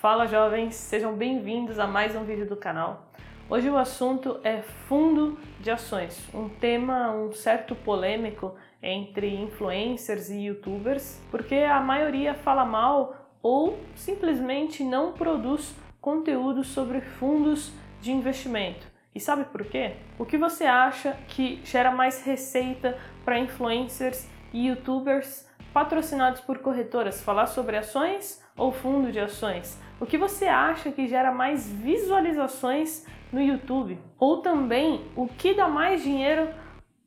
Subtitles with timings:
[0.00, 3.10] Fala jovens, sejam bem-vindos a mais um vídeo do canal.
[3.50, 10.44] Hoje o assunto é fundo de ações, um tema um certo polêmico entre influencers e
[10.44, 18.86] youtubers, porque a maioria fala mal ou simplesmente não produz conteúdo sobre fundos de investimento.
[19.12, 19.96] E sabe por quê?
[20.16, 25.44] O que você acha que gera mais receita para influencers e youtubers
[25.74, 27.20] patrocinados por corretoras?
[27.20, 29.87] Falar sobre ações ou fundo de ações?
[30.00, 33.98] O que você acha que gera mais visualizações no YouTube?
[34.16, 36.48] Ou também o que dá mais dinheiro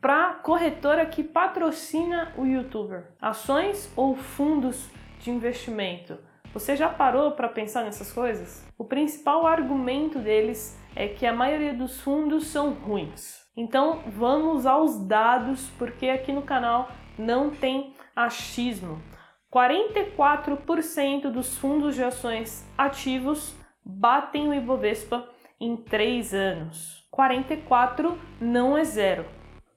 [0.01, 3.13] para corretora que patrocina o youtuber?
[3.21, 4.89] Ações ou fundos
[5.21, 6.17] de investimento?
[6.53, 8.67] Você já parou para pensar nessas coisas?
[8.77, 13.39] O principal argumento deles é que a maioria dos fundos são ruins.
[13.55, 19.01] Então vamos aos dados, porque aqui no canal não tem achismo.
[19.51, 25.27] 44% dos fundos de ações ativos batem o Ibovespa
[25.59, 27.05] em 3 anos.
[27.11, 29.25] 44 não é zero.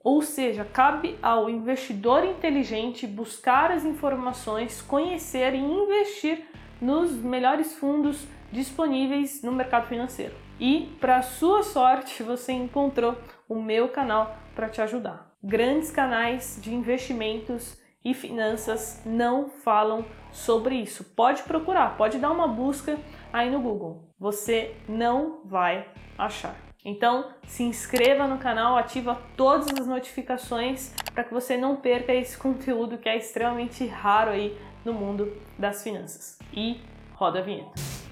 [0.03, 6.47] Ou seja, cabe ao investidor inteligente buscar as informações, conhecer e investir
[6.81, 10.35] nos melhores fundos disponíveis no mercado financeiro.
[10.61, 13.17] E, para sua sorte, você encontrou
[13.49, 15.35] o meu canal para te ajudar.
[15.43, 21.05] Grandes canais de investimentos e finanças não falam sobre isso.
[21.05, 22.99] Pode procurar, pode dar uma busca
[23.33, 24.05] aí no Google.
[24.19, 25.89] Você não vai
[26.19, 26.55] achar.
[26.85, 32.37] Então, se inscreva no canal, ativa todas as notificações para que você não perca esse
[32.39, 36.39] conteúdo que é extremamente raro aí no mundo das finanças.
[36.53, 36.81] E
[37.15, 38.04] roda a vinheta.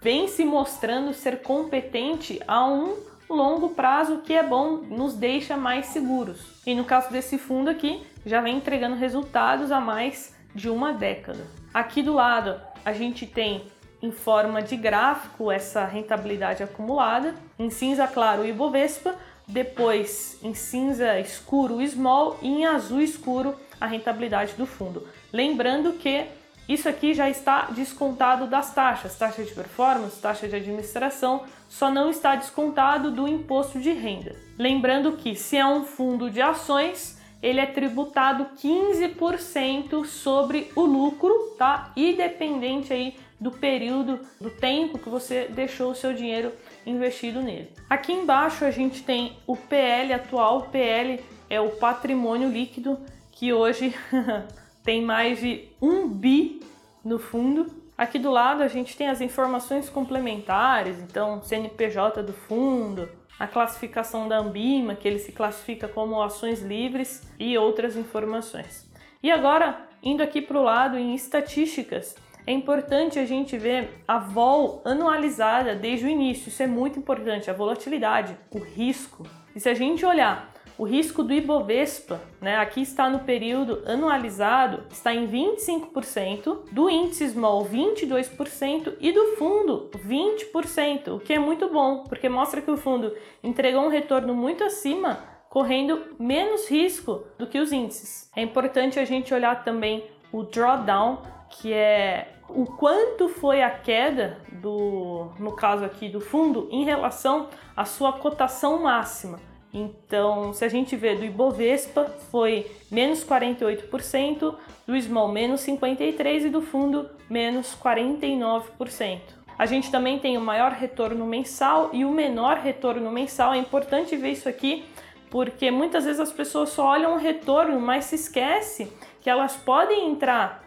[0.00, 2.96] vem se mostrando ser competente a um
[3.34, 6.40] longo prazo que é bom, nos deixa mais seguros.
[6.66, 11.46] E no caso desse fundo aqui, já vem entregando resultados há mais de uma década.
[11.72, 13.64] Aqui do lado, a gente tem
[14.02, 17.34] em forma de gráfico essa rentabilidade acumulada.
[17.58, 19.14] Em cinza claro o Ibovespa,
[19.46, 25.06] depois em cinza escuro o Small e em azul escuro a rentabilidade do fundo.
[25.32, 26.26] Lembrando que
[26.68, 32.10] isso aqui já está descontado das taxas, taxa de performance, taxa de administração, só não
[32.10, 34.34] está descontado do imposto de renda.
[34.58, 41.54] Lembrando que se é um fundo de ações, ele é tributado 15% sobre o lucro,
[41.56, 41.92] tá?
[41.96, 46.52] Independente aí do período, do tempo que você deixou o seu dinheiro
[46.86, 47.70] investido nele.
[47.88, 52.98] Aqui embaixo a gente tem o PL atual, o PL é o patrimônio líquido
[53.30, 53.94] que hoje
[54.86, 56.60] tem mais de um bi
[57.04, 57.66] no fundo.
[57.98, 64.28] Aqui do lado a gente tem as informações complementares, então CNPJ do fundo, a classificação
[64.28, 68.88] da Ambima, que ele se classifica como ações livres e outras informações.
[69.20, 72.14] E agora, indo aqui para o lado em estatísticas,
[72.46, 76.48] é importante a gente ver a vol anualizada desde o início.
[76.48, 79.26] Isso é muito importante, a volatilidade, o risco.
[79.52, 84.84] E se a gente olhar o risco do Ibovespa, né, aqui está no período anualizado,
[84.90, 91.68] está em 25%, do índice Small 22% e do fundo 20%, o que é muito
[91.70, 93.12] bom, porque mostra que o fundo
[93.42, 98.30] entregou um retorno muito acima, correndo menos risco do que os índices.
[98.36, 104.38] É importante a gente olhar também o drawdown, que é o quanto foi a queda
[104.52, 109.40] do, no caso aqui do fundo, em relação à sua cotação máxima.
[109.72, 114.54] Então, se a gente vê do Ibovespa, foi menos 48%,
[114.86, 119.20] do Small menos 53% e do fundo menos 49%.
[119.58, 123.54] A gente também tem o maior retorno mensal e o menor retorno mensal.
[123.54, 124.84] É importante ver isso aqui
[125.30, 130.10] porque muitas vezes as pessoas só olham o retorno, mas se esquece que elas podem
[130.10, 130.64] entrar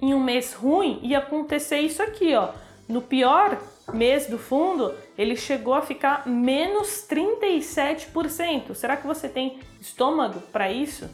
[0.00, 2.48] em um mês ruim e acontecer isso aqui, ó.
[2.88, 3.56] No pior
[3.92, 8.74] mês do fundo, ele chegou a ficar menos 37%.
[8.74, 11.08] Será que você tem estômago para isso?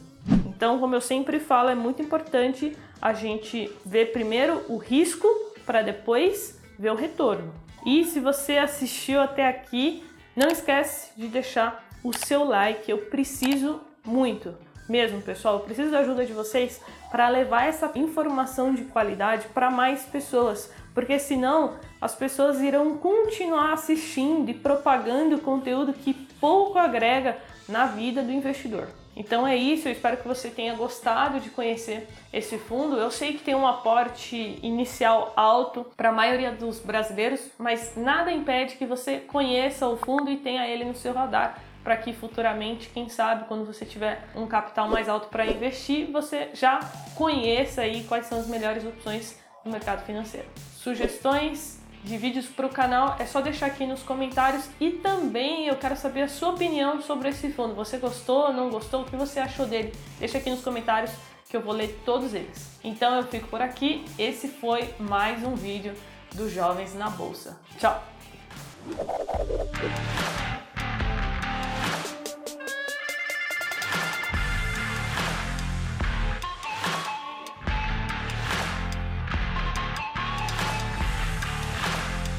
[0.45, 5.27] Então, como eu sempre falo, é muito importante a gente ver primeiro o risco
[5.65, 7.53] para depois ver o retorno.
[7.85, 10.03] E se você assistiu até aqui,
[10.35, 12.89] não esquece de deixar o seu like.
[12.89, 14.55] Eu preciso muito,
[14.87, 16.81] mesmo pessoal, eu preciso da ajuda de vocês
[17.11, 23.73] para levar essa informação de qualidade para mais pessoas porque senão as pessoas irão continuar
[23.73, 28.87] assistindo e propagando conteúdo que pouco agrega na vida do investidor.
[29.15, 32.95] Então é isso, eu espero que você tenha gostado de conhecer esse fundo.
[32.95, 38.31] Eu sei que tem um aporte inicial alto para a maioria dos brasileiros, mas nada
[38.31, 42.89] impede que você conheça o fundo e tenha ele no seu radar para que futuramente,
[42.89, 46.79] quem sabe, quando você tiver um capital mais alto para investir, você já
[47.15, 50.47] conheça aí quais são as melhores opções no mercado financeiro.
[50.81, 55.75] Sugestões de vídeos para o canal é só deixar aqui nos comentários e também eu
[55.75, 57.75] quero saber a sua opinião sobre esse fundo.
[57.75, 59.01] Você gostou, não gostou?
[59.01, 59.93] O que você achou dele?
[60.19, 61.11] Deixa aqui nos comentários
[61.49, 62.79] que eu vou ler todos eles.
[62.81, 64.05] Então eu fico por aqui.
[64.17, 65.93] Esse foi mais um vídeo
[66.33, 67.59] dos Jovens na Bolsa.
[67.77, 68.01] Tchau!